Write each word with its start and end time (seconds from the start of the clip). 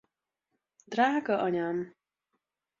Drága 0.87 1.37
Anyám! 1.41 1.95